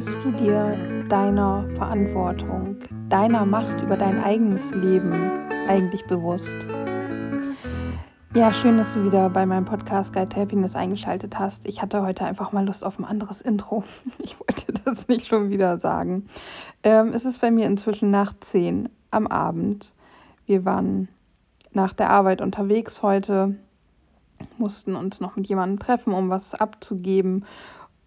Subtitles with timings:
[0.00, 2.78] bist du dir deiner Verantwortung,
[3.10, 5.12] deiner Macht über dein eigenes Leben
[5.68, 6.56] eigentlich bewusst?
[8.34, 11.68] Ja, schön, dass du wieder bei meinem Podcast Guide Happiness eingeschaltet hast.
[11.68, 13.84] Ich hatte heute einfach mal Lust auf ein anderes Intro.
[14.20, 16.28] Ich wollte das nicht schon wieder sagen.
[16.82, 19.92] Ähm, es ist bei mir inzwischen nach 10 am Abend.
[20.46, 21.08] Wir waren
[21.74, 23.54] nach der Arbeit unterwegs heute,
[24.56, 27.44] mussten uns noch mit jemandem treffen, um was abzugeben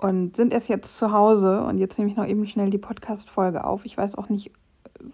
[0.04, 3.64] und sind erst jetzt zu Hause und jetzt nehme ich noch eben schnell die Podcast-Folge
[3.64, 3.86] auf.
[3.86, 4.52] Ich weiß auch nicht,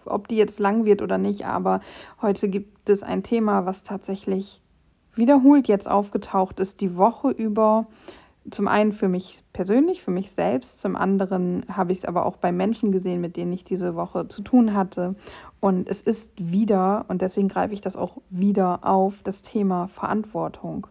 [0.05, 1.79] ob die jetzt lang wird oder nicht, aber
[2.23, 4.63] heute gibt es ein Thema, was tatsächlich
[5.13, 7.85] wiederholt jetzt aufgetaucht ist, die Woche über.
[8.49, 12.37] Zum einen für mich persönlich, für mich selbst, zum anderen habe ich es aber auch
[12.37, 15.13] bei Menschen gesehen, mit denen ich diese Woche zu tun hatte.
[15.59, 20.87] Und es ist wieder, und deswegen greife ich das auch wieder auf, das Thema Verantwortung.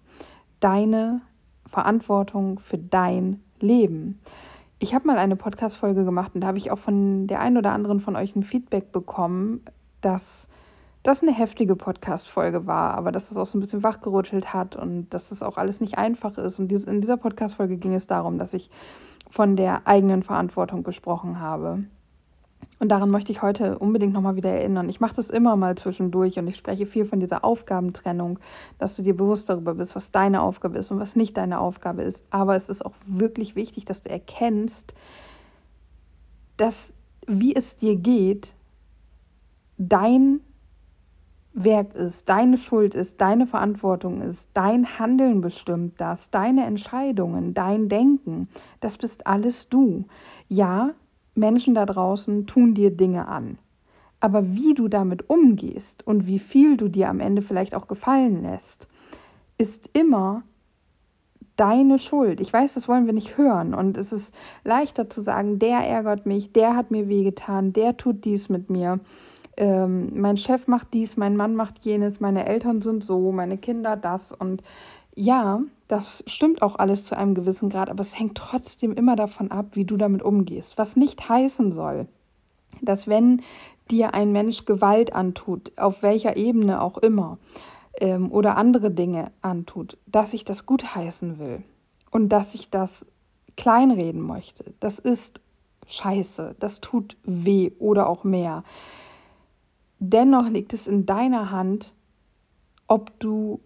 [0.61, 1.21] Deine
[1.67, 4.21] Verantwortung für dein Leben.
[4.79, 7.73] Ich habe mal eine Podcast-Folge gemacht und da habe ich auch von der einen oder
[7.73, 9.63] anderen von euch ein Feedback bekommen,
[10.01, 10.49] dass
[11.03, 15.09] das eine heftige Podcast-Folge war, aber dass das auch so ein bisschen wachgerüttelt hat und
[15.11, 16.59] dass das auch alles nicht einfach ist.
[16.61, 18.71] Und in dieser Podcast-Folge ging es darum, dass ich
[19.31, 21.85] von der eigenen Verantwortung gesprochen habe.
[22.81, 24.89] Und daran möchte ich heute unbedingt nochmal wieder erinnern.
[24.89, 28.39] Ich mache das immer mal zwischendurch und ich spreche viel von dieser Aufgabentrennung,
[28.79, 32.03] dass du dir bewusst darüber bist, was deine Aufgabe ist und was nicht deine Aufgabe
[32.03, 32.25] ist.
[32.31, 34.95] Aber es ist auch wirklich wichtig, dass du erkennst,
[36.57, 36.93] dass
[37.27, 38.55] wie es dir geht,
[39.77, 40.41] dein
[41.53, 47.89] Werk ist, deine Schuld ist, deine Verantwortung ist, dein Handeln bestimmt das, deine Entscheidungen, dein
[47.89, 48.49] Denken,
[48.81, 50.05] das bist alles du.
[50.49, 50.95] Ja,
[51.39, 53.59] Menschen da draußen tun dir Dinge an.
[54.21, 58.43] Aber wie du damit umgehst und wie viel du dir am Ende vielleicht auch gefallen
[58.43, 58.89] lässt,
[59.59, 60.43] ist immer
[61.57, 62.41] deine Schuld.
[62.41, 63.75] Ich weiß, das wollen wir nicht hören.
[63.75, 64.33] Und es ist
[64.65, 69.01] leichter zu sagen, der ärgert mich, der hat mir wehgetan, der tut dies mit mir.
[69.57, 73.97] Ähm, mein Chef macht dies, mein Mann macht jenes, meine Eltern sind so, meine Kinder
[73.97, 74.31] das.
[74.31, 74.63] Und
[75.17, 79.51] ja, das stimmt auch alles zu einem gewissen Grad, aber es hängt trotzdem immer davon
[79.51, 80.79] ab, wie du damit umgehst.
[80.79, 82.07] Was nicht heißen soll,
[82.83, 83.43] dass wenn
[83.91, 87.39] dir ein Mensch Gewalt antut, auf welcher Ebene auch immer,
[88.01, 91.63] ähm, oder andere Dinge antut, dass ich das gutheißen will
[92.11, 93.07] und dass ich das
[93.57, 94.73] kleinreden möchte.
[94.81, 95.41] Das ist
[95.87, 98.63] scheiße, das tut weh oder auch mehr.
[99.99, 101.95] Dennoch liegt es in deiner Hand,
[102.87, 103.61] ob du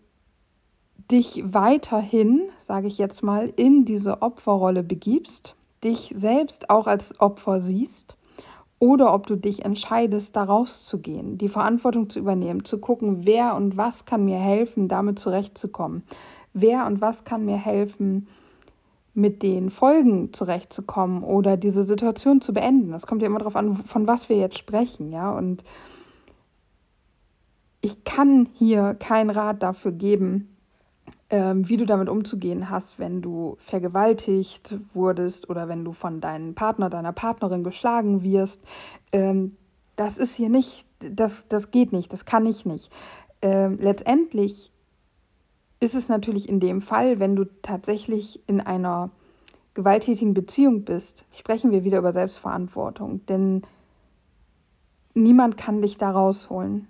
[0.96, 7.60] dich weiterhin, sage ich jetzt mal, in diese Opferrolle begibst, dich selbst auch als Opfer
[7.60, 8.16] siehst
[8.78, 13.76] oder ob du dich entscheidest, da rauszugehen, die Verantwortung zu übernehmen, zu gucken, wer und
[13.76, 16.02] was kann mir helfen, damit zurechtzukommen.
[16.52, 18.26] Wer und was kann mir helfen,
[19.14, 22.90] mit den Folgen zurechtzukommen oder diese Situation zu beenden.
[22.90, 25.30] Das kommt ja immer darauf an, von was wir jetzt sprechen, ja.
[25.30, 25.62] Und
[27.82, 30.51] ich kann hier keinen Rat dafür geben,
[31.32, 36.90] wie du damit umzugehen hast, wenn du vergewaltigt wurdest oder wenn du von deinem Partner,
[36.90, 38.60] deiner Partnerin geschlagen wirst.
[39.12, 39.56] Ähm,
[39.96, 42.92] das ist hier nicht, das, das geht nicht, das kann ich nicht.
[43.40, 44.72] Ähm, letztendlich
[45.80, 49.10] ist es natürlich in dem Fall, wenn du tatsächlich in einer
[49.74, 53.24] gewalttätigen Beziehung bist, sprechen wir wieder über Selbstverantwortung.
[53.26, 53.62] Denn
[55.14, 56.88] niemand kann dich da rausholen.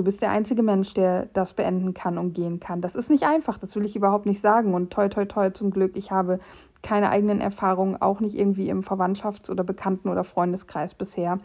[0.00, 2.80] Du bist der einzige Mensch, der das beenden kann und gehen kann.
[2.80, 4.72] Das ist nicht einfach, das will ich überhaupt nicht sagen.
[4.72, 6.38] Und toi, toi, toi, zum Glück, ich habe
[6.80, 11.38] keine eigenen Erfahrungen, auch nicht irgendwie im Verwandtschafts- oder Bekannten- oder Freundeskreis bisher.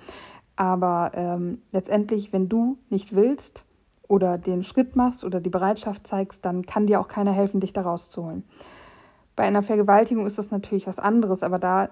[0.55, 3.65] Aber ähm, letztendlich, wenn du nicht willst
[4.07, 7.73] oder den Schritt machst oder die Bereitschaft zeigst, dann kann dir auch keiner helfen, dich
[7.73, 8.45] da rauszuholen.
[9.35, 11.89] Bei einer Vergewaltigung ist das natürlich was anderes, aber da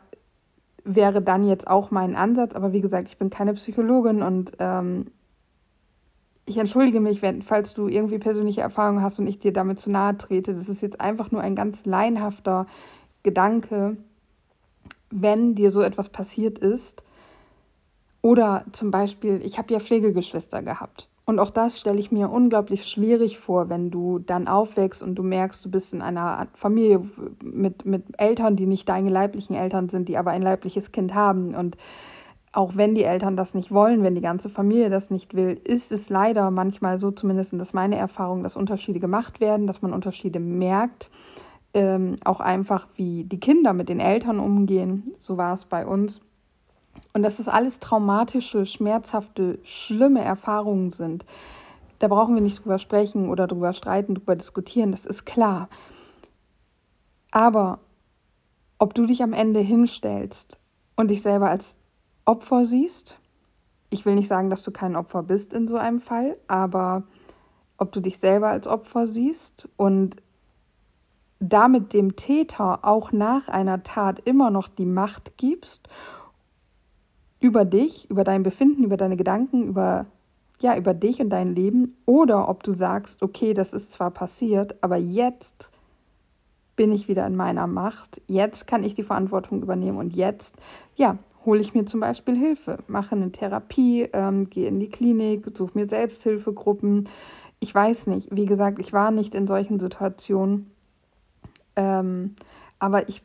[0.86, 2.56] wäre dann jetzt auch mein Ansatz.
[2.56, 5.08] Aber wie gesagt, ich bin keine Psychologin und ähm,
[6.46, 9.90] ich entschuldige mich, wenn, falls du irgendwie persönliche Erfahrungen hast und ich dir damit zu
[9.90, 10.54] nahe trete.
[10.54, 12.68] Das ist jetzt einfach nur ein ganz laienhafter
[13.24, 13.98] Gedanke,
[15.10, 17.04] wenn dir so etwas passiert ist.
[18.22, 21.08] Oder zum Beispiel, ich habe ja Pflegegeschwister gehabt.
[21.26, 25.24] Und auch das stelle ich mir unglaublich schwierig vor, wenn du dann aufwächst und du
[25.24, 27.02] merkst, du bist in einer Familie
[27.42, 31.56] mit, mit Eltern, die nicht deine leiblichen Eltern sind, die aber ein leibliches Kind haben.
[31.56, 31.78] Und
[32.54, 35.92] auch wenn die Eltern das nicht wollen, wenn die ganze Familie das nicht will, ist
[35.92, 40.40] es leider manchmal so, zumindest ist meine Erfahrung, dass Unterschiede gemacht werden, dass man Unterschiede
[40.40, 41.10] merkt.
[41.74, 45.12] Ähm, auch einfach, wie die Kinder mit den Eltern umgehen.
[45.18, 46.22] So war es bei uns.
[47.16, 51.26] Und dass es alles traumatische, schmerzhafte, schlimme Erfahrungen sind.
[51.98, 55.70] Da brauchen wir nicht drüber sprechen oder drüber streiten, drüber diskutieren, das ist klar.
[57.32, 57.80] Aber
[58.78, 60.60] ob du dich am Ende hinstellst
[60.96, 61.78] und dich selber als
[62.26, 63.18] Opfer siehst.
[63.90, 67.04] Ich will nicht sagen, dass du kein Opfer bist in so einem Fall, aber
[67.78, 70.16] ob du dich selber als Opfer siehst und
[71.40, 75.90] damit dem Täter auch nach einer Tat immer noch die Macht gibst
[77.40, 80.06] über dich, über dein Befinden, über deine Gedanken, über
[80.64, 84.82] ja, über dich und dein Leben oder ob du sagst, okay, das ist zwar passiert,
[84.82, 85.72] aber jetzt
[86.78, 90.56] bin ich wieder in meiner Macht, jetzt kann ich die Verantwortung übernehmen und jetzt,
[90.96, 95.46] ja, hole ich mir zum Beispiel Hilfe, mache eine Therapie, ähm, gehe in die Klinik,
[95.56, 97.10] suche mir Selbsthilfegruppen.
[97.60, 100.72] Ich weiß nicht, wie gesagt, ich war nicht in solchen Situationen,
[101.76, 102.36] ähm,
[102.80, 103.24] aber ich,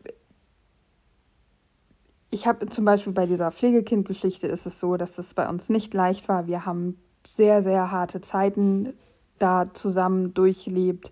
[2.30, 5.94] ich habe zum Beispiel bei dieser Pflegekindgeschichte ist es so, dass es bei uns nicht
[5.94, 6.46] leicht war.
[6.46, 8.94] Wir haben sehr, sehr harte Zeiten
[9.38, 11.10] da zusammen durchlebt.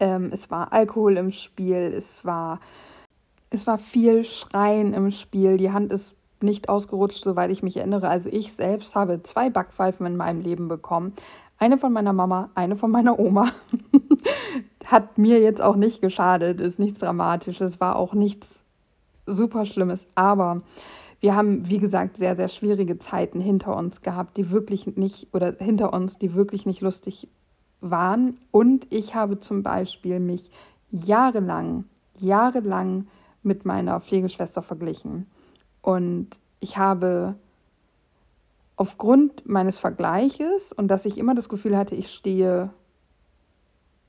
[0.00, 2.60] Ähm, es war Alkohol im Spiel, es war,
[3.50, 5.56] es war viel Schreien im Spiel.
[5.56, 8.08] Die Hand ist nicht ausgerutscht, soweit ich mich erinnere.
[8.08, 11.14] Also ich selbst habe zwei Backpfeifen in meinem Leben bekommen.
[11.58, 13.50] Eine von meiner Mama, eine von meiner Oma.
[14.84, 18.62] Hat mir jetzt auch nicht geschadet, ist nichts Dramatisches, war auch nichts
[19.26, 20.06] super Schlimmes.
[20.14, 20.62] Aber
[21.20, 25.54] wir haben, wie gesagt, sehr, sehr schwierige Zeiten hinter uns gehabt, die wirklich nicht, oder
[25.58, 27.28] hinter uns, die wirklich nicht lustig
[27.80, 28.34] waren.
[28.50, 30.50] Und ich habe zum Beispiel mich
[30.90, 31.84] jahrelang,
[32.18, 33.06] jahrelang
[33.42, 35.26] mit meiner Pflegeschwester verglichen.
[35.84, 36.28] Und
[36.60, 37.34] ich habe
[38.76, 42.70] aufgrund meines Vergleiches und dass ich immer das Gefühl hatte, ich stehe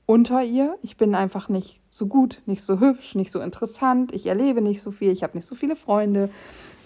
[0.06, 0.78] unter ihr.
[0.80, 4.12] Ich bin einfach nicht so gut, nicht so hübsch, nicht so interessant.
[4.12, 6.30] Ich erlebe nicht so viel, ich habe nicht so viele Freunde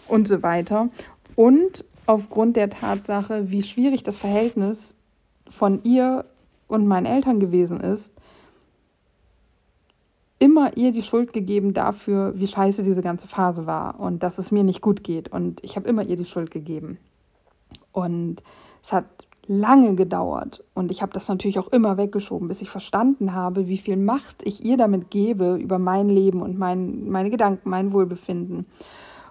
[0.09, 0.89] und so weiter.
[1.37, 4.97] Und aufgrund der Tatsache, wie schwierig das Verhältnis
[5.49, 6.25] von ihr
[6.67, 8.13] und meinen Eltern gewesen ist,
[10.41, 14.51] immer ihr die Schuld gegeben dafür, wie scheiße diese ganze Phase war und dass es
[14.51, 15.31] mir nicht gut geht.
[15.31, 16.99] Und ich habe immer ihr die Schuld gegeben.
[17.93, 18.43] Und
[18.83, 19.05] es hat
[19.47, 23.79] lange gedauert und ich habe das natürlich auch immer weggeschoben, bis ich verstanden habe, wie
[23.79, 28.67] viel Macht ich ihr damit gebe über mein Leben und mein, meine Gedanken, mein Wohlbefinden.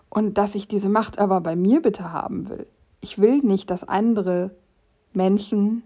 [0.10, 2.68] Und dass ich diese Macht aber bei mir bitte haben will.
[3.02, 4.52] Ich will nicht, dass andere
[5.14, 5.84] Menschen,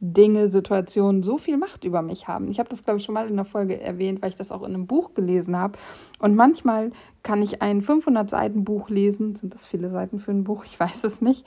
[0.00, 2.48] Dinge, Situationen so viel Macht über mich haben.
[2.48, 4.62] Ich habe das, glaube ich, schon mal in der Folge erwähnt, weil ich das auch
[4.62, 5.78] in einem Buch gelesen habe.
[6.20, 6.92] Und manchmal
[7.22, 9.34] kann ich ein 500-Seiten-Buch lesen.
[9.34, 10.64] Sind das viele Seiten für ein Buch?
[10.64, 11.44] Ich weiß es nicht.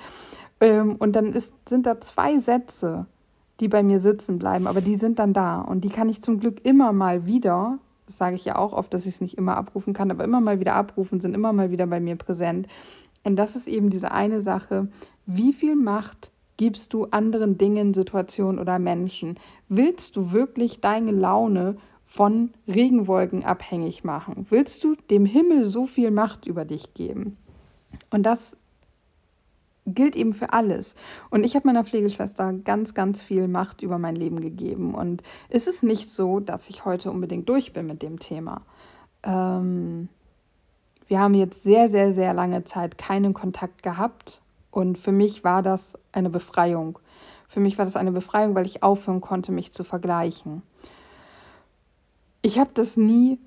[0.59, 3.05] Ähm, und dann ist, sind da zwei Sätze,
[3.61, 5.61] die bei mir sitzen bleiben, aber die sind dann da.
[5.61, 7.79] Und die kann ich zum Glück immer mal wieder
[8.11, 10.41] das sage ich ja auch oft, dass ich es nicht immer abrufen kann, aber immer
[10.41, 12.67] mal wieder abrufen, sind immer mal wieder bei mir präsent.
[13.23, 14.89] Und das ist eben diese eine Sache,
[15.25, 19.39] wie viel Macht gibst du anderen Dingen, Situationen oder Menschen?
[19.69, 24.45] Willst du wirklich deine Laune von Regenwolken abhängig machen?
[24.49, 27.37] Willst du dem Himmel so viel Macht über dich geben?
[28.09, 28.57] Und das
[29.85, 30.95] gilt eben für alles.
[31.29, 34.93] Und ich habe meiner Pflegeschwester ganz, ganz viel Macht über mein Leben gegeben.
[34.93, 38.61] Und es ist nicht so, dass ich heute unbedingt durch bin mit dem Thema.
[39.23, 40.09] Ähm,
[41.07, 44.41] wir haben jetzt sehr, sehr, sehr lange Zeit keinen Kontakt gehabt.
[44.71, 46.97] Und für mich war das eine Befreiung.
[47.47, 50.63] Für mich war das eine Befreiung, weil ich aufhören konnte, mich zu vergleichen.
[52.41, 53.39] Ich habe das nie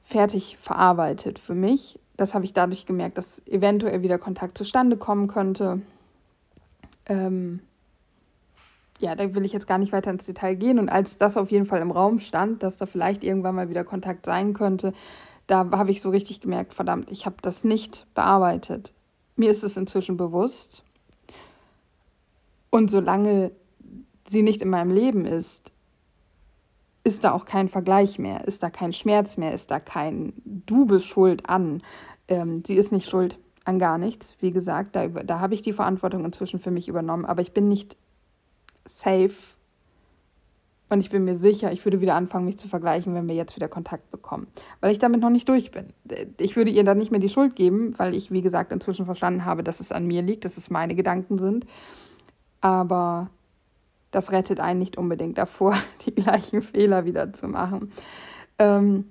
[0.00, 5.28] fertig verarbeitet für mich das habe ich dadurch gemerkt, dass eventuell wieder Kontakt zustande kommen
[5.28, 5.80] könnte.
[7.06, 7.60] Ähm,
[9.00, 10.78] ja, da will ich jetzt gar nicht weiter ins Detail gehen.
[10.78, 13.84] Und als das auf jeden Fall im Raum stand, dass da vielleicht irgendwann mal wieder
[13.84, 14.92] Kontakt sein könnte,
[15.46, 18.92] da habe ich so richtig gemerkt, verdammt, ich habe das nicht bearbeitet.
[19.36, 20.84] Mir ist es inzwischen bewusst.
[22.70, 23.52] Und solange
[24.26, 25.72] sie nicht in meinem Leben ist,
[27.04, 30.86] ist da auch kein Vergleich mehr, ist da kein Schmerz mehr, ist da kein Du
[30.86, 31.82] bist schuld an.
[32.28, 34.36] Ähm, sie ist nicht schuld an gar nichts.
[34.40, 37.68] Wie gesagt, da, da habe ich die Verantwortung inzwischen für mich übernommen, aber ich bin
[37.68, 37.96] nicht
[38.84, 39.56] safe
[40.92, 43.56] und ich bin mir sicher, ich würde wieder anfangen, mich zu vergleichen, wenn wir jetzt
[43.56, 44.46] wieder Kontakt bekommen,
[44.82, 45.86] weil ich damit noch nicht durch bin.
[46.36, 49.46] Ich würde ihr dann nicht mehr die Schuld geben, weil ich, wie gesagt, inzwischen verstanden
[49.46, 51.66] habe, dass es an mir liegt, dass es meine Gedanken sind.
[52.60, 53.30] Aber
[54.10, 55.74] das rettet einen nicht unbedingt davor,
[56.06, 57.90] die gleichen Fehler wieder zu machen.
[58.58, 59.06] Ähm,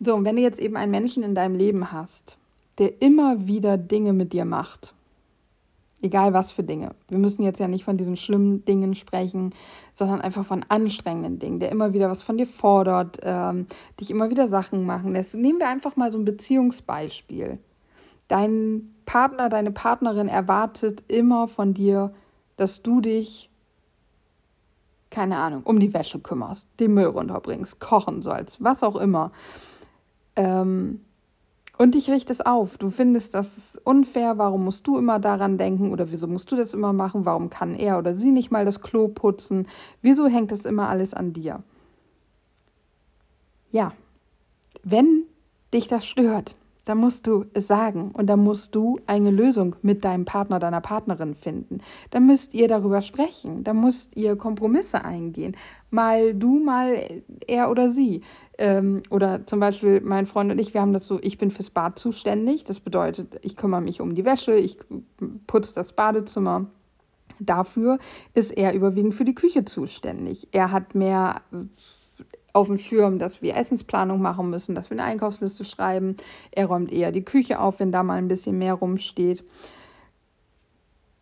[0.00, 2.38] so, und wenn du jetzt eben einen Menschen in deinem Leben hast,
[2.78, 4.94] der immer wieder Dinge mit dir macht,
[6.02, 9.54] egal was für Dinge, wir müssen jetzt ja nicht von diesen schlimmen Dingen sprechen,
[9.92, 13.66] sondern einfach von anstrengenden Dingen, der immer wieder was von dir fordert, ähm,
[14.00, 15.34] dich immer wieder Sachen machen lässt.
[15.34, 17.58] Nehmen wir einfach mal so ein Beziehungsbeispiel.
[18.28, 22.12] Dein Partner, deine Partnerin erwartet immer von dir,
[22.56, 23.50] dass du dich
[25.10, 29.32] keine Ahnung, um die Wäsche kümmerst, den Müll runterbringst, kochen sollst, was auch immer.
[30.36, 31.00] Ähm,
[31.78, 32.76] Und dich riecht es auf.
[32.76, 34.36] Du findest, das unfair.
[34.36, 35.92] Warum musst du immer daran denken?
[35.92, 37.24] Oder wieso musst du das immer machen?
[37.24, 39.68] Warum kann er oder sie nicht mal das Klo putzen?
[40.02, 41.62] Wieso hängt das immer alles an dir?
[43.70, 43.92] Ja,
[44.82, 45.22] wenn
[45.72, 46.56] dich das stört,
[46.88, 50.80] dann musst du es sagen und dann musst du eine Lösung mit deinem Partner, deiner
[50.80, 51.80] Partnerin finden.
[52.10, 55.54] Dann müsst ihr darüber sprechen, dann müsst ihr Kompromisse eingehen.
[55.90, 58.22] Mal du, mal er oder sie.
[58.56, 61.68] Ähm, oder zum Beispiel mein Freund und ich, wir haben das so, ich bin fürs
[61.68, 62.64] Bad zuständig.
[62.64, 64.78] Das bedeutet, ich kümmere mich um die Wäsche, ich
[65.46, 66.66] putze das Badezimmer.
[67.38, 67.98] Dafür
[68.32, 70.48] ist er überwiegend für die Küche zuständig.
[70.52, 71.42] Er hat mehr
[72.58, 76.16] auf dem Schirm, dass wir Essensplanung machen müssen, dass wir eine Einkaufsliste schreiben.
[76.50, 79.44] Er räumt eher die Küche auf, wenn da mal ein bisschen mehr rumsteht.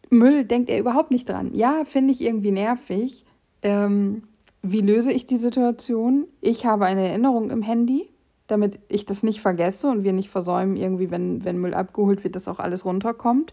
[0.09, 1.55] Müll denkt er überhaupt nicht dran.
[1.55, 3.27] Ja, finde ich irgendwie nervig.
[3.61, 4.23] Ähm,
[4.63, 6.27] wie löse ich die Situation?
[6.41, 8.09] Ich habe eine Erinnerung im Handy,
[8.47, 12.35] damit ich das nicht vergesse und wir nicht versäumen, irgendwie, wenn, wenn Müll abgeholt wird,
[12.35, 13.53] dass auch alles runterkommt.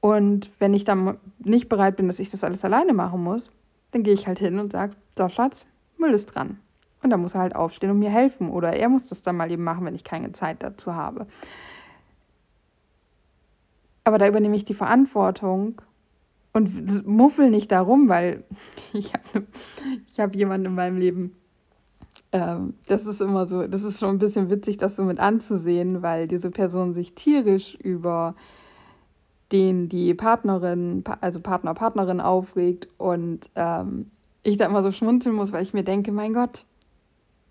[0.00, 3.50] Und wenn ich dann nicht bereit bin, dass ich das alles alleine machen muss,
[3.90, 5.66] dann gehe ich halt hin und sage, so Schatz,
[5.98, 6.58] Müll ist dran.
[7.02, 8.48] Und dann muss er halt aufstehen und mir helfen.
[8.48, 11.26] Oder er muss das dann mal eben machen, wenn ich keine Zeit dazu habe.
[14.04, 15.80] Aber da übernehme ich die Verantwortung
[16.52, 18.44] und muffel nicht darum, weil
[18.92, 19.46] ich habe
[20.12, 21.36] ich hab jemanden in meinem Leben,
[22.32, 26.02] ähm, das ist immer so, das ist schon ein bisschen witzig, das so mit anzusehen,
[26.02, 28.34] weil diese Person sich tierisch über
[29.52, 34.10] den die Partnerin, also Partner, Partnerin aufregt und ähm,
[34.42, 36.64] ich da immer so schmunzeln muss, weil ich mir denke, mein Gott,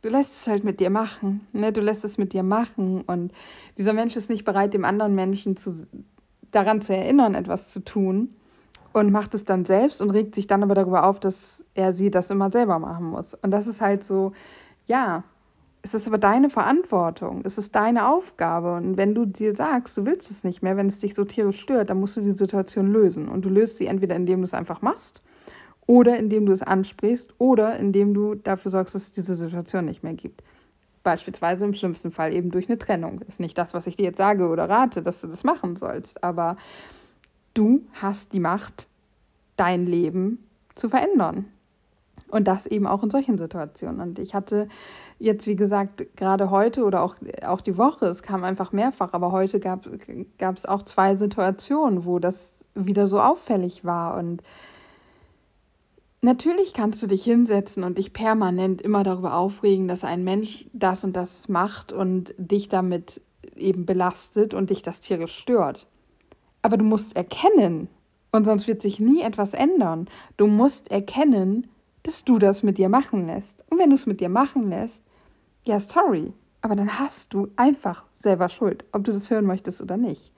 [0.02, 1.48] du lässt es halt mit dir machen.
[1.54, 1.72] Ne?
[1.72, 3.02] Du lässt es mit dir machen.
[3.02, 3.32] Und
[3.78, 5.88] dieser Mensch ist nicht bereit, dem anderen Menschen zu,
[6.52, 8.36] daran zu erinnern, etwas zu tun.
[8.92, 12.10] Und macht es dann selbst und regt sich dann aber darüber auf, dass er sie
[12.10, 13.36] das immer selber machen muss.
[13.36, 14.32] Und das ist halt so,
[14.88, 15.24] ja,
[15.84, 18.74] es ist aber deine Verantwortung, es ist deine Aufgabe.
[18.74, 21.60] Und wenn du dir sagst, du willst es nicht mehr, wenn es dich so tierisch
[21.60, 23.30] stört, dann musst du die Situation lösen.
[23.30, 25.22] Und du löst sie entweder, indem du es einfach machst
[25.90, 30.04] oder indem du es ansprichst oder indem du dafür sorgst, dass es diese Situation nicht
[30.04, 30.44] mehr gibt.
[31.02, 33.22] Beispielsweise im schlimmsten Fall eben durch eine Trennung.
[33.28, 36.24] Ist nicht das, was ich dir jetzt sage oder rate, dass du das machen sollst,
[36.24, 36.58] aber
[37.56, 38.86] du hast die Macht,
[39.56, 41.46] dein Leben zu verändern.
[42.28, 44.00] Und das eben auch in solchen Situationen.
[44.00, 44.68] Und ich hatte
[45.18, 49.32] jetzt, wie gesagt, gerade heute oder auch, auch die Woche, es kam einfach mehrfach, aber
[49.32, 49.88] heute gab
[50.56, 54.20] es auch zwei Situationen, wo das wieder so auffällig war.
[54.20, 54.44] Und
[56.22, 61.06] Natürlich kannst du dich hinsetzen und dich permanent immer darüber aufregen, dass ein Mensch das
[61.06, 63.22] und das macht und dich damit
[63.56, 65.88] eben belastet und dich das tierisch stört.
[66.62, 67.88] Aber du musst erkennen,
[68.32, 71.68] und sonst wird sich nie etwas ändern, du musst erkennen,
[72.04, 73.64] dass du das mit dir machen lässt.
[73.70, 75.04] Und wenn du es mit dir machen lässt,
[75.64, 79.96] ja, sorry, aber dann hast du einfach selber Schuld, ob du das hören möchtest oder
[79.96, 80.34] nicht.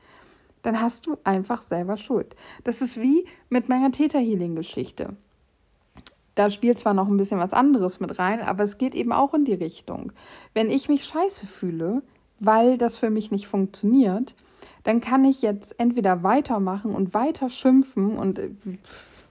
[0.61, 2.35] Dann hast du einfach selber Schuld.
[2.63, 5.17] Das ist wie mit meiner Täter-Healing-Geschichte
[6.35, 9.33] da spielt zwar noch ein bisschen was anderes mit rein, aber es geht eben auch
[9.33, 10.13] in die Richtung.
[10.53, 12.01] Wenn ich mich scheiße fühle,
[12.39, 14.35] weil das für mich nicht funktioniert,
[14.83, 18.49] dann kann ich jetzt entweder weitermachen und weiter schimpfen und äh,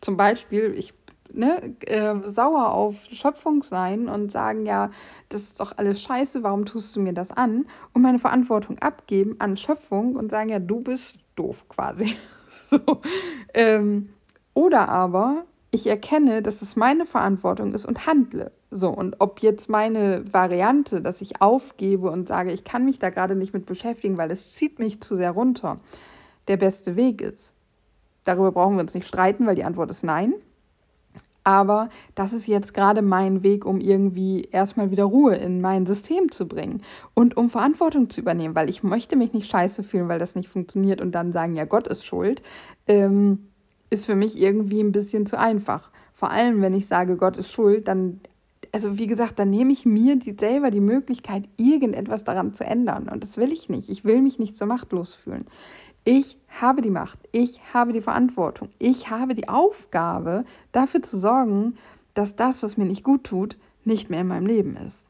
[0.01, 0.95] zum Beispiel, ich
[1.33, 4.91] ne, äh, sauer auf Schöpfung sein und sagen, ja,
[5.29, 7.67] das ist doch alles scheiße, warum tust du mir das an?
[7.93, 12.17] Und meine Verantwortung abgeben an Schöpfung und sagen, ja, du bist doof quasi.
[12.69, 13.01] so.
[13.55, 14.11] ähm,
[14.55, 18.53] oder aber ich erkenne, dass es meine Verantwortung ist und handle.
[18.71, 23.11] So, und ob jetzt meine Variante, dass ich aufgebe und sage, ich kann mich da
[23.11, 25.79] gerade nicht mit beschäftigen, weil es zieht mich zu sehr runter,
[26.49, 27.53] der beste Weg ist.
[28.25, 30.35] Darüber brauchen wir uns nicht streiten, weil die Antwort ist nein.
[31.43, 36.31] Aber das ist jetzt gerade mein Weg, um irgendwie erstmal wieder Ruhe in mein System
[36.31, 36.83] zu bringen
[37.15, 40.51] und um Verantwortung zu übernehmen, weil ich möchte mich nicht scheiße fühlen, weil das nicht
[40.51, 42.43] funktioniert und dann sagen, ja, Gott ist schuld.
[42.87, 43.50] Ähm,
[43.91, 45.91] ist für mich irgendwie ein bisschen zu einfach.
[46.13, 48.21] Vor allem, wenn ich sage, Gott ist schuld, dann,
[48.73, 53.09] also wie gesagt, dann nehme ich mir die, selber die Möglichkeit, irgendetwas daran zu ändern.
[53.09, 53.89] Und das will ich nicht.
[53.89, 55.47] Ich will mich nicht so machtlos fühlen.
[56.05, 61.77] Ich habe die Macht, ich habe die Verantwortung, ich habe die Aufgabe, dafür zu sorgen,
[62.15, 65.07] dass das, was mir nicht gut tut, nicht mehr in meinem Leben ist.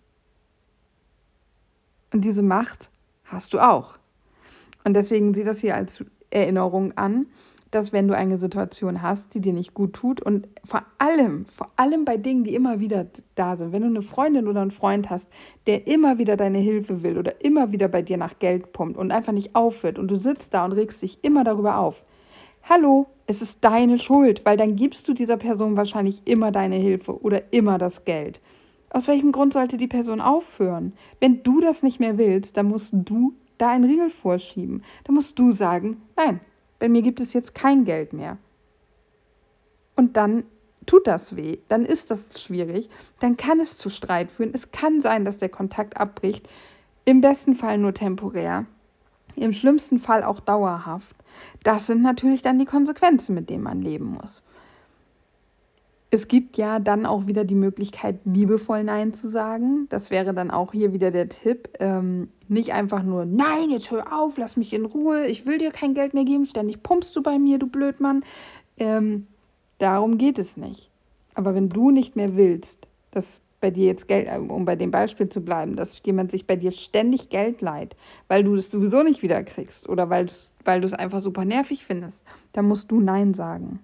[2.13, 2.91] Und diese Macht
[3.25, 3.99] hast du auch.
[4.85, 7.27] Und deswegen sieh das hier als Erinnerung an,
[7.71, 11.71] dass wenn du eine Situation hast, die dir nicht gut tut und vor allem, vor
[11.77, 15.09] allem bei Dingen, die immer wieder da sind, wenn du eine Freundin oder einen Freund
[15.09, 15.31] hast,
[15.67, 19.13] der immer wieder deine Hilfe will oder immer wieder bei dir nach Geld pumpt und
[19.13, 22.05] einfach nicht aufhört und du sitzt da und regst dich immer darüber auf.
[22.69, 27.21] Hallo, es ist deine Schuld, weil dann gibst du dieser Person wahrscheinlich immer deine Hilfe
[27.23, 28.41] oder immer das Geld.
[28.91, 30.93] Aus welchem Grund sollte die Person aufhören?
[31.21, 34.83] Wenn du das nicht mehr willst, dann musst du da einen Riegel vorschieben.
[35.05, 36.41] Da musst du sagen, nein,
[36.81, 38.39] bei mir gibt es jetzt kein Geld mehr.
[39.95, 40.43] Und dann
[40.87, 42.89] tut das weh, dann ist das schwierig,
[43.21, 44.51] dann kann es zu Streit führen.
[44.53, 46.49] Es kann sein, dass der Kontakt abbricht,
[47.05, 48.67] im besten Fall nur temporär,
[49.37, 51.15] im schlimmsten Fall auch dauerhaft.
[51.63, 54.43] Das sind natürlich dann die Konsequenzen, mit denen man leben muss.
[56.13, 59.87] Es gibt ja dann auch wieder die Möglichkeit, liebevoll Nein zu sagen.
[59.91, 61.69] Das wäre dann auch hier wieder der Tipp.
[61.79, 65.71] Ähm, nicht einfach nur, nein, jetzt hör auf, lass mich in Ruhe, ich will dir
[65.71, 68.25] kein Geld mehr geben, ständig pumpst du bei mir, du Blödmann.
[68.77, 69.29] Ähm,
[69.79, 70.91] darum geht es nicht.
[71.35, 75.29] Aber wenn du nicht mehr willst, dass bei dir jetzt Geld, um bei dem Beispiel
[75.29, 77.95] zu bleiben, dass jemand sich bei dir ständig Geld leiht,
[78.27, 82.25] weil du das sowieso nicht wieder kriegst oder weil du es einfach super nervig findest,
[82.53, 83.81] dann musst du Nein sagen.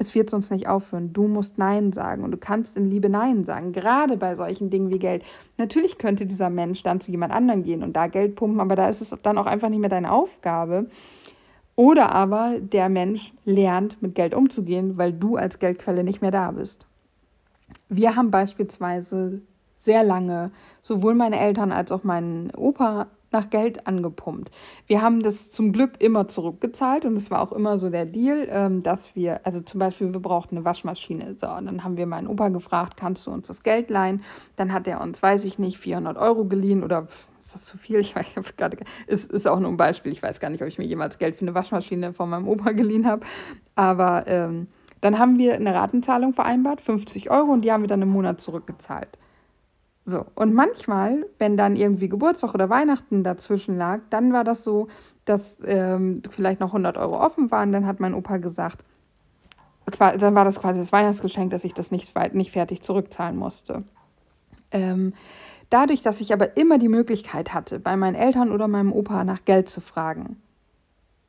[0.00, 1.12] Es wird sonst nicht aufhören.
[1.12, 4.88] Du musst Nein sagen und du kannst in Liebe Nein sagen, gerade bei solchen Dingen
[4.88, 5.22] wie Geld.
[5.58, 8.88] Natürlich könnte dieser Mensch dann zu jemand anderem gehen und da Geld pumpen, aber da
[8.88, 10.86] ist es dann auch einfach nicht mehr deine Aufgabe.
[11.76, 16.50] Oder aber der Mensch lernt, mit Geld umzugehen, weil du als Geldquelle nicht mehr da
[16.50, 16.86] bist.
[17.90, 19.42] Wir haben beispielsweise
[19.76, 24.50] sehr lange sowohl meine Eltern als auch meinen Opa nach Geld angepumpt.
[24.86, 28.48] Wir haben das zum Glück immer zurückgezahlt und es war auch immer so der Deal,
[28.50, 31.36] ähm, dass wir, also zum Beispiel, wir brauchten eine Waschmaschine.
[31.38, 34.22] So, und dann haben wir meinen Opa gefragt, kannst du uns das Geld leihen?
[34.56, 37.06] Dann hat er uns, weiß ich nicht, 400 Euro geliehen oder
[37.38, 38.00] ist das zu viel?
[38.00, 40.12] Ich weiß gerade, ist, ist auch nur ein Beispiel.
[40.12, 42.72] Ich weiß gar nicht, ob ich mir jemals Geld für eine Waschmaschine von meinem Opa
[42.72, 43.24] geliehen habe.
[43.74, 44.68] Aber ähm,
[45.00, 48.40] dann haben wir eine Ratenzahlung vereinbart, 50 Euro, und die haben wir dann im Monat
[48.40, 49.18] zurückgezahlt.
[50.04, 54.88] So, und manchmal, wenn dann irgendwie Geburtstag oder Weihnachten dazwischen lag, dann war das so,
[55.24, 57.70] dass ähm, vielleicht noch 100 Euro offen waren.
[57.70, 58.84] Dann hat mein Opa gesagt,
[59.98, 63.84] dann war das quasi das Weihnachtsgeschenk, dass ich das nicht, nicht fertig zurückzahlen musste.
[64.70, 65.12] Ähm,
[65.68, 69.44] dadurch, dass ich aber immer die Möglichkeit hatte, bei meinen Eltern oder meinem Opa nach
[69.44, 70.40] Geld zu fragen,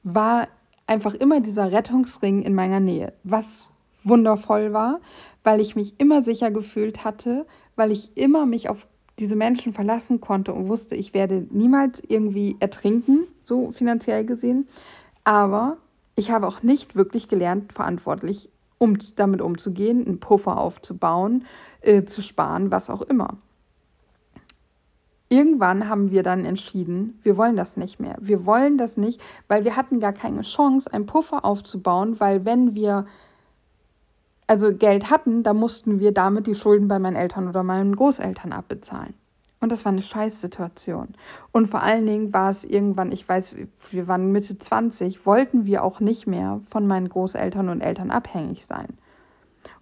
[0.03, 0.47] war
[0.87, 3.71] einfach immer dieser Rettungsring in meiner Nähe, was
[4.03, 4.99] wundervoll war,
[5.43, 8.87] weil ich mich immer sicher gefühlt hatte, weil ich immer mich auf
[9.19, 14.67] diese Menschen verlassen konnte und wusste, ich werde niemals irgendwie ertrinken, so finanziell gesehen.
[15.23, 15.77] Aber
[16.15, 18.49] ich habe auch nicht wirklich gelernt, verantwortlich
[18.81, 21.45] um damit umzugehen, einen Puffer aufzubauen,
[21.81, 23.37] äh, zu sparen, was auch immer.
[25.29, 28.17] Irgendwann haben wir dann entschieden, wir wollen das nicht mehr.
[28.19, 32.73] Wir wollen das nicht, weil wir hatten gar keine Chance, einen Puffer aufzubauen, weil wenn
[32.73, 33.05] wir
[34.51, 38.51] also Geld hatten, da mussten wir damit die Schulden bei meinen Eltern oder meinen Großeltern
[38.51, 39.13] abbezahlen.
[39.61, 41.13] Und das war eine Scheißsituation.
[41.53, 43.55] Und vor allen Dingen war es irgendwann, ich weiß,
[43.91, 48.65] wir waren Mitte 20, wollten wir auch nicht mehr von meinen Großeltern und Eltern abhängig
[48.65, 48.97] sein.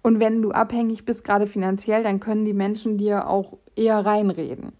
[0.03, 4.73] Und wenn du abhängig bist, gerade finanziell, dann können die Menschen dir auch eher reinreden.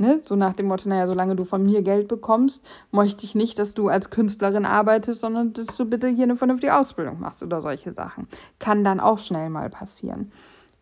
[0.00, 0.22] Ne?
[0.26, 3.74] So nach dem Motto, naja, solange du von mir Geld bekommst, möchte ich nicht, dass
[3.74, 7.92] du als Künstlerin arbeitest, sondern dass du bitte hier eine vernünftige Ausbildung machst oder solche
[7.92, 8.26] Sachen.
[8.58, 10.32] Kann dann auch schnell mal passieren.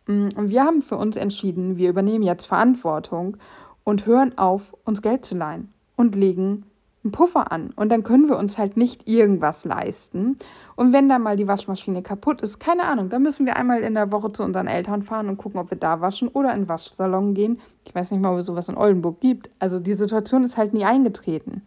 [0.07, 3.35] Mm, und wir haben für uns entschieden, wir übernehmen jetzt Verantwortung
[3.83, 6.63] und hören auf, uns Geld zu leihen und legen
[7.03, 7.71] einen Puffer an.
[7.75, 10.37] Und dann können wir uns halt nicht irgendwas leisten.
[10.75, 13.93] Und wenn dann mal die Waschmaschine kaputt ist, keine Ahnung, dann müssen wir einmal in
[13.93, 16.69] der Woche zu unseren Eltern fahren und gucken, ob wir da waschen oder in den
[16.69, 17.59] Waschsalon gehen.
[17.85, 19.49] Ich weiß nicht mal, ob es sowas in Oldenburg gibt.
[19.59, 21.61] Also die Situation ist halt nie eingetreten.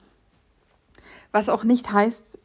[1.33, 2.38] Was auch nicht heißt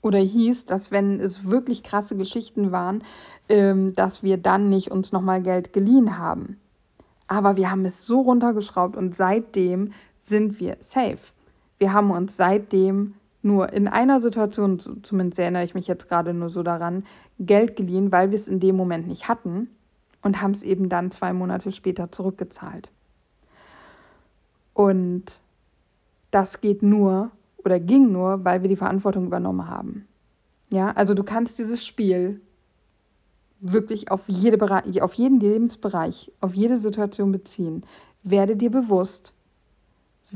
[0.00, 3.02] oder hieß, dass wenn es wirklich krasse Geschichten waren,
[3.48, 6.58] ähm, dass wir dann nicht uns nochmal Geld geliehen haben.
[7.26, 11.32] Aber wir haben es so runtergeschraubt und seitdem sind wir safe.
[11.84, 16.48] Wir haben uns seitdem nur in einer Situation, zumindest erinnere ich mich jetzt gerade nur
[16.48, 17.04] so daran,
[17.38, 19.68] Geld geliehen, weil wir es in dem Moment nicht hatten
[20.22, 22.88] und haben es eben dann zwei Monate später zurückgezahlt.
[24.72, 25.24] Und
[26.30, 30.08] das geht nur oder ging nur, weil wir die Verantwortung übernommen haben.
[30.70, 32.40] Ja, also du kannst dieses Spiel
[33.60, 37.84] wirklich auf, jede auf jeden Lebensbereich, auf jede Situation beziehen.
[38.22, 39.33] Werde dir bewusst,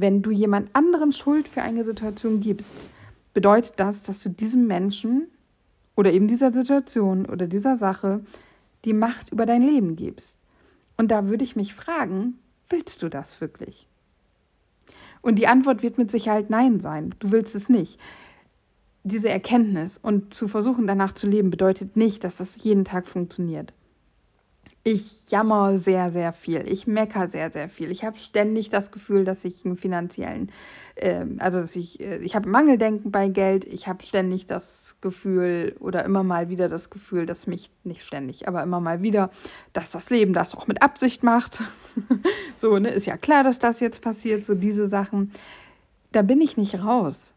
[0.01, 2.75] wenn du jemand anderen Schuld für eine Situation gibst,
[3.35, 5.29] bedeutet das, dass du diesem Menschen
[5.97, 8.21] oder eben dieser Situation oder dieser Sache
[8.85, 10.39] die Macht über dein Leben gibst.
[10.97, 13.87] Und da würde ich mich fragen, willst du das wirklich?
[15.21, 17.15] Und die Antwort wird mit Sicherheit Nein sein.
[17.19, 18.01] Du willst es nicht.
[19.03, 23.73] Diese Erkenntnis und zu versuchen, danach zu leben, bedeutet nicht, dass das jeden Tag funktioniert.
[24.91, 26.67] Ich jammer sehr, sehr viel.
[26.67, 27.91] Ich mecker sehr, sehr viel.
[27.91, 30.51] Ich habe ständig das Gefühl, dass ich einen finanziellen,
[30.95, 33.65] äh, also dass ich, äh, ich habe Mangeldenken bei Geld.
[33.65, 38.49] Ich habe ständig das Gefühl oder immer mal wieder das Gefühl, dass mich, nicht ständig,
[38.49, 39.31] aber immer mal wieder,
[39.75, 41.63] dass das Leben das auch mit Absicht macht.
[42.57, 45.33] so, ne, ist ja klar, dass das jetzt passiert, so diese Sachen
[46.13, 47.33] da bin ich nicht raus.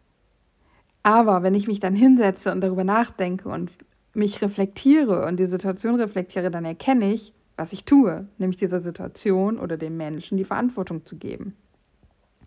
[1.04, 3.72] Aber wenn ich mich dann hinsetze und darüber nachdenke und
[4.14, 9.60] mich reflektiere und die Situation reflektiere, dann erkenne ich, was ich tue, nämlich dieser Situation
[9.60, 11.56] oder dem Menschen die Verantwortung zu geben.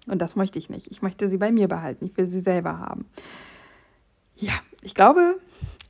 [0.08, 0.88] Und das möchte ich nicht.
[0.90, 2.06] Ich möchte sie bei mir behalten.
[2.06, 3.06] Ich will sie selber haben.
[4.34, 5.36] Ja, ich glaube,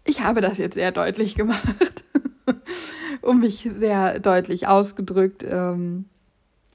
[0.05, 2.05] ich habe das jetzt sehr deutlich gemacht
[3.23, 6.05] und mich sehr deutlich ausgedrückt, ähm,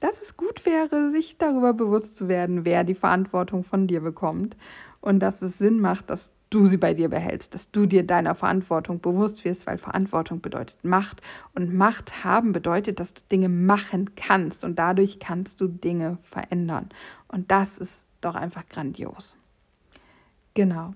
[0.00, 4.56] dass es gut wäre, sich darüber bewusst zu werden, wer die Verantwortung von dir bekommt
[5.00, 8.34] und dass es Sinn macht, dass du sie bei dir behältst, dass du dir deiner
[8.34, 11.22] Verantwortung bewusst wirst, weil Verantwortung bedeutet Macht
[11.54, 16.88] und Macht haben bedeutet, dass du Dinge machen kannst und dadurch kannst du Dinge verändern.
[17.28, 19.36] Und das ist doch einfach grandios.
[20.54, 20.94] Genau.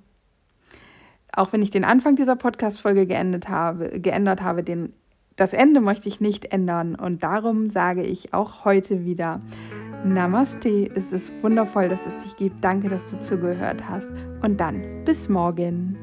[1.33, 4.93] Auch wenn ich den Anfang dieser Podcast-Folge geändert habe, geändert habe, den,
[5.37, 6.95] das Ende möchte ich nicht ändern.
[6.95, 9.41] Und darum sage ich auch heute wieder,
[10.05, 12.63] Namaste, es ist wundervoll, dass es dich gibt.
[12.63, 14.13] Danke, dass du zugehört hast.
[14.43, 15.97] Und dann bis morgen.